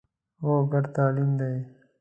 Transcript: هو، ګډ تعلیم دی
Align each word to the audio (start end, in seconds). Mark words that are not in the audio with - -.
هو، 0.43 0.53
ګډ 0.71 0.85
تعلیم 0.95 1.31
دی 1.39 1.55